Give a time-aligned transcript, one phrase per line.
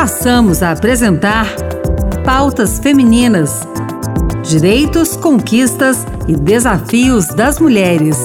[0.00, 1.46] passamos a apresentar
[2.24, 3.60] Pautas Femininas:
[4.42, 8.16] Direitos, Conquistas e Desafios das Mulheres.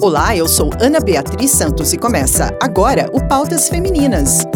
[0.00, 4.46] Olá, eu sou Ana Beatriz Santos e começa agora o Pautas Femininas.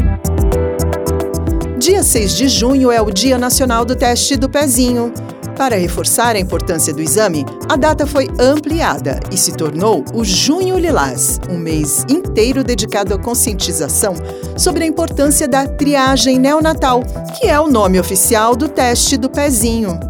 [1.77, 5.13] Dia 6 de junho é o Dia Nacional do Teste do Pezinho.
[5.57, 10.79] Para reforçar a importância do exame, a data foi ampliada e se tornou o Junho
[10.79, 14.15] Lilás, um mês inteiro dedicado à conscientização
[14.57, 17.03] sobre a importância da triagem neonatal,
[17.39, 20.01] que é o nome oficial do teste do pezinho.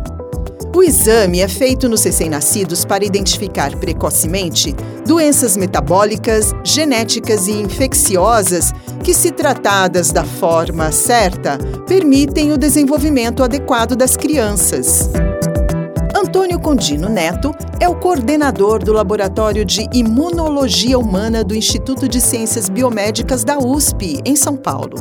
[0.74, 4.74] O exame é feito nos recém-nascidos para identificar precocemente
[5.06, 8.72] doenças metabólicas, genéticas e infecciosas
[9.04, 15.10] que, se tratadas da forma certa, permitem o desenvolvimento adequado das crianças.
[16.72, 23.44] Condino Neto é o coordenador do Laboratório de Imunologia Humana do Instituto de Ciências Biomédicas
[23.44, 24.96] da USP, em São Paulo.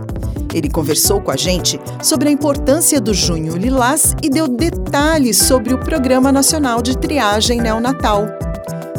[0.53, 5.73] Ele conversou com a gente sobre a importância do Junho Lilás e deu detalhes sobre
[5.73, 8.25] o Programa Nacional de Triagem Neonatal.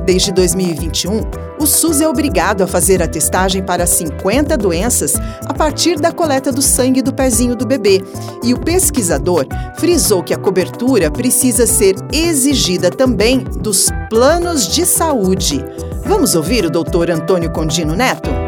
[0.06, 5.14] Desde 2021, o SUS é obrigado a fazer a testagem para 50 doenças
[5.46, 8.02] a partir da coleta do sangue do pezinho do bebê.
[8.42, 9.46] E o pesquisador
[9.76, 15.64] frisou que a cobertura precisa ser exigida também dos planos de saúde.
[16.04, 18.41] Vamos ouvir o doutor Antônio Condino Neto?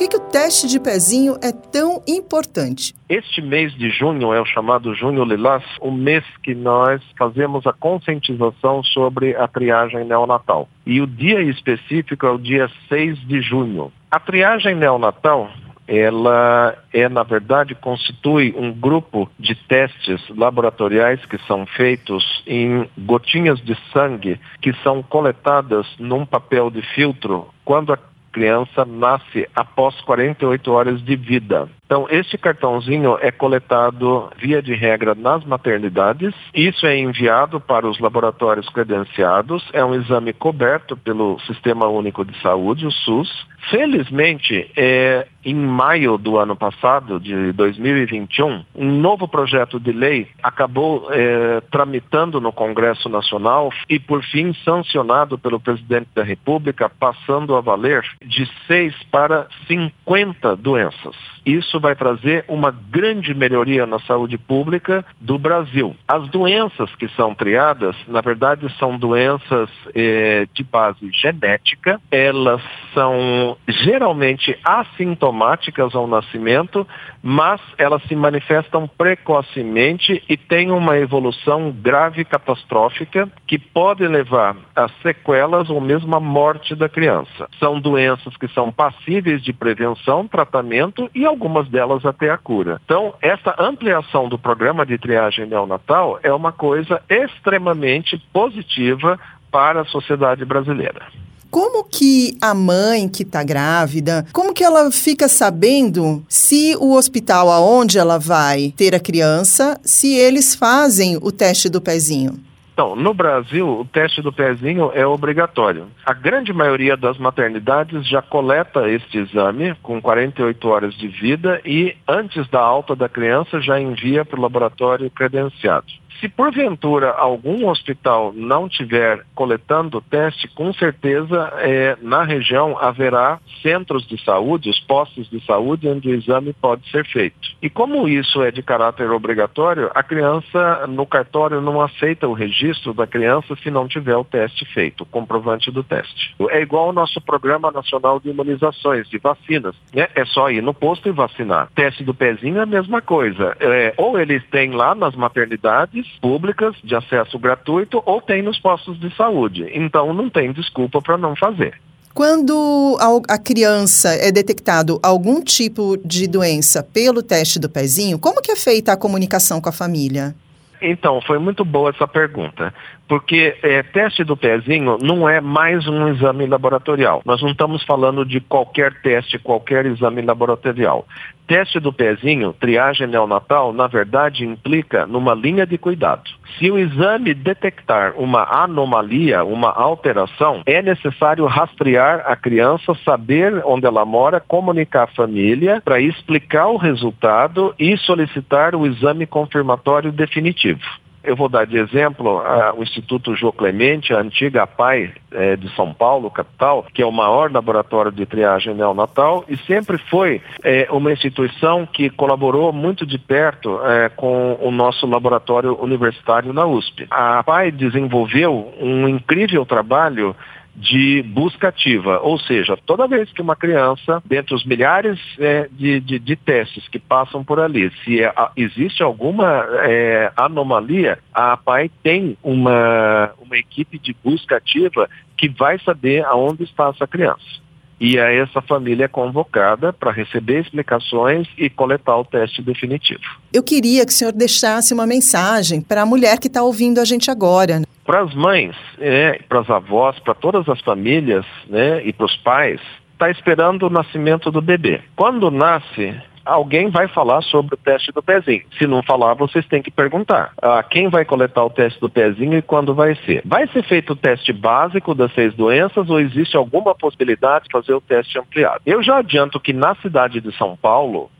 [0.00, 2.94] Que, que o teste de pezinho é tão importante?
[3.06, 7.72] Este mês de junho é o chamado Junho Lilás, o mês que nós fazemos a
[7.74, 10.70] conscientização sobre a triagem neonatal.
[10.86, 13.92] E o dia específico é o dia 6 de junho.
[14.10, 15.50] A triagem neonatal
[15.86, 23.60] ela é, na verdade, constitui um grupo de testes laboratoriais que são feitos em gotinhas
[23.60, 27.96] de sangue que são coletadas num papel de filtro quando a
[28.32, 31.68] criança nasce após 48 horas de vida.
[31.90, 36.32] Então, este cartãozinho é coletado via de regra nas maternidades.
[36.54, 39.68] Isso é enviado para os laboratórios credenciados.
[39.72, 43.28] É um exame coberto pelo Sistema Único de Saúde, o SUS.
[43.68, 51.08] Felizmente, é, em maio do ano passado, de 2021, um novo projeto de lei acabou
[51.10, 57.60] é, tramitando no Congresso Nacional e, por fim, sancionado pelo presidente da República, passando a
[57.60, 61.16] valer de 6 para 50 doenças.
[61.44, 65.96] Isso vai trazer uma grande melhoria na saúde pública do Brasil.
[66.06, 72.00] As doenças que são triadas, na verdade, são doenças eh, de base genética.
[72.10, 72.62] Elas
[72.94, 76.86] são geralmente assintomáticas ao nascimento,
[77.22, 84.88] mas elas se manifestam precocemente e têm uma evolução grave catastrófica que pode levar a
[85.02, 87.48] sequelas ou mesmo a morte da criança.
[87.58, 92.80] São doenças que são passíveis de prevenção, tratamento e algumas delas até a cura.
[92.84, 99.18] Então, essa ampliação do programa de triagem neonatal é uma coisa extremamente positiva
[99.50, 101.06] para a sociedade brasileira.
[101.50, 107.50] Como que a mãe que está grávida, como que ela fica sabendo se o hospital
[107.50, 112.49] aonde ela vai ter a criança, se eles fazem o teste do pezinho?
[112.80, 115.88] Então, no Brasil, o teste do pezinho é obrigatório.
[116.06, 121.94] A grande maioria das maternidades já coleta este exame com 48 horas de vida e,
[122.08, 125.88] antes da alta da criança, já envia para o laboratório credenciado.
[126.20, 134.06] Se porventura algum hospital não tiver coletando teste, com certeza é, na região haverá centros
[134.06, 137.36] de saúde, os postos de saúde, onde o exame pode ser feito.
[137.62, 142.92] E como isso é de caráter obrigatório, a criança no cartório não aceita o registro
[142.92, 146.34] da criança se não tiver o teste feito, o comprovante do teste.
[146.50, 149.74] É igual ao nosso Programa Nacional de Imunizações, de vacinas.
[149.94, 150.08] Né?
[150.14, 151.68] É só ir no posto e vacinar.
[151.74, 153.56] Teste do pezinho é a mesma coisa.
[153.58, 158.98] É, ou eles têm lá nas maternidades, públicas de acesso gratuito ou tem nos postos
[158.98, 159.70] de saúde.
[159.72, 161.80] Então não tem desculpa para não fazer.
[162.12, 162.98] Quando
[163.28, 168.56] a criança é detectado algum tipo de doença pelo teste do pezinho, como que é
[168.56, 170.34] feita a comunicação com a família?
[170.82, 172.72] Então, foi muito boa essa pergunta,
[173.10, 177.22] porque é, teste do pezinho não é mais um exame laboratorial.
[177.26, 181.04] Nós não estamos falando de qualquer teste, qualquer exame laboratorial.
[181.44, 186.22] Teste do pezinho, triagem neonatal, na verdade implica numa linha de cuidado.
[186.56, 193.86] Se o exame detectar uma anomalia, uma alteração, é necessário rastrear a criança, saber onde
[193.86, 200.80] ela mora, comunicar a família para explicar o resultado e solicitar o exame confirmatório definitivo.
[201.22, 205.68] Eu vou dar de exemplo a, o Instituto Jô Clemente, a antiga PAI é, de
[205.74, 210.88] São Paulo, capital, que é o maior laboratório de triagem neonatal e sempre foi é,
[210.90, 217.06] uma instituição que colaborou muito de perto é, com o nosso laboratório universitário na USP.
[217.10, 220.34] A PAI desenvolveu um incrível trabalho
[220.80, 226.00] de busca ativa, ou seja, toda vez que uma criança, dentre os milhares é, de,
[226.00, 231.90] de, de, testes que passam por ali, se é, existe alguma é, anomalia, a APAI
[232.02, 235.06] tem uma, uma equipe de busca ativa
[235.36, 237.60] que vai saber aonde está essa criança.
[238.00, 243.20] E aí essa família é convocada para receber explicações e coletar o teste definitivo.
[243.52, 247.04] Eu queria que o senhor deixasse uma mensagem para a mulher que está ouvindo a
[247.04, 247.82] gente agora.
[248.06, 252.36] Para as mães, é, para as avós, para todas as famílias né, e para os
[252.38, 252.80] pais,
[253.12, 255.02] está esperando o nascimento do bebê.
[255.14, 256.14] Quando nasce,
[256.44, 258.62] alguém vai falar sobre o teste do pezinho.
[258.78, 260.52] Se não falar, vocês têm que perguntar.
[260.60, 263.42] Ah, quem vai coletar o teste do pezinho e quando vai ser?
[263.44, 267.94] Vai ser feito o teste básico das seis doenças ou existe alguma possibilidade de fazer
[267.94, 268.80] o teste ampliado?
[268.84, 271.30] Eu já adianto que na cidade de São Paulo,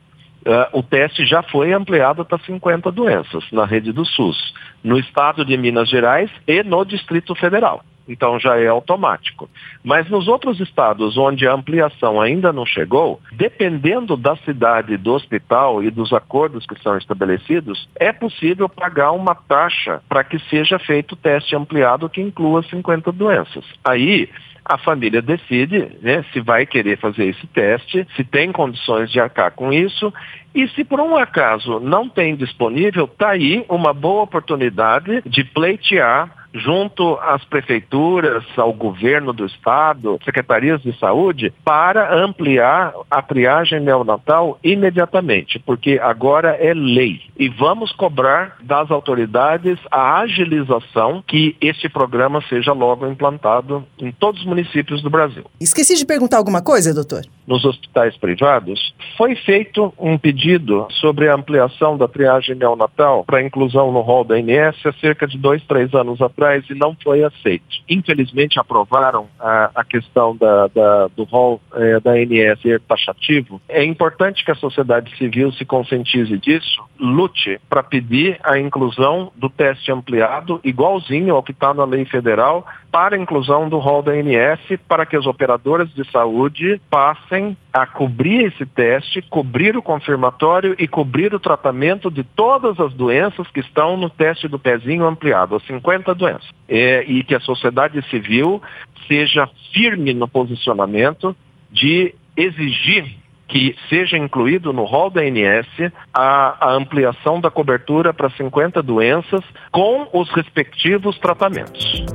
[0.41, 5.45] Uh, o teste já foi ampliado para 50 doenças na rede do SUS, no estado
[5.45, 7.85] de Minas Gerais e no Distrito Federal.
[8.11, 9.49] Então já é automático.
[9.85, 15.83] Mas nos outros estados onde a ampliação ainda não chegou, dependendo da cidade do hospital
[15.83, 21.13] e dos acordos que são estabelecidos, é possível pagar uma taxa para que seja feito
[21.13, 23.65] o teste ampliado que inclua 50 doenças.
[23.85, 24.29] Aí
[24.65, 29.53] a família decide né, se vai querer fazer esse teste, se tem condições de arcar
[29.53, 30.13] com isso.
[30.55, 36.40] E se por um acaso não tem disponível, está aí uma boa oportunidade de pleitear
[36.53, 44.59] junto às prefeituras, ao governo do estado, secretarias de saúde, para ampliar a triagem neonatal
[44.63, 47.21] imediatamente, porque agora é lei.
[47.39, 54.41] E vamos cobrar das autoridades a agilização que este programa seja logo implantado em todos
[54.41, 55.45] os municípios do Brasil.
[55.61, 57.23] Esqueci de perguntar alguma coisa, doutor?
[57.47, 63.91] Nos hospitais privados, foi feito um pedido sobre a ampliação da triagem neonatal para inclusão
[63.93, 67.65] no rol da ANS há cerca de dois, três anos atrás e não foi aceito.
[67.89, 73.61] Infelizmente aprovaram a, a questão da, da, do rol é, da ANS ser taxativo.
[73.69, 79.49] É importante que a sociedade civil se conscientize disso, lute para pedir a inclusão do
[79.49, 84.13] teste ampliado, igualzinho ao que está na lei federal, para a inclusão do rol da
[84.13, 90.75] ANS, para que as operadoras de saúde passem a cobrir esse teste, cobrir o confirmatório
[90.79, 95.55] e cobrir o tratamento de todas as doenças que estão no teste do pezinho ampliado,
[95.55, 96.30] as 50 doenças.
[96.69, 98.63] É, e que a sociedade civil
[99.09, 101.35] seja firme no posicionamento
[101.71, 105.67] de exigir que seja incluído no rol da ANS
[106.15, 109.41] a, a ampliação da cobertura para 50 doenças
[109.73, 112.07] com os respectivos tratamentos.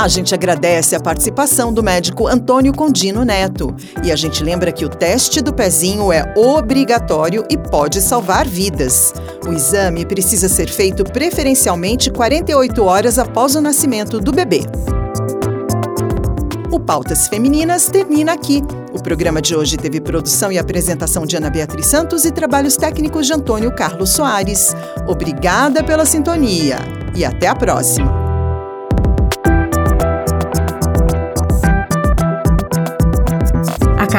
[0.00, 3.76] A gente agradece a participação do médico Antônio Condino Neto.
[4.02, 9.12] E a gente lembra que o teste do pezinho é obrigatório e pode salvar vidas.
[9.46, 14.62] O exame precisa ser feito preferencialmente 48 horas após o nascimento do bebê.
[16.72, 18.62] O Pautas Femininas termina aqui.
[18.94, 23.26] O programa de hoje teve produção e apresentação de Ana Beatriz Santos e trabalhos técnicos
[23.26, 24.74] de Antônio Carlos Soares.
[25.06, 26.78] Obrigada pela sintonia
[27.14, 28.19] e até a próxima.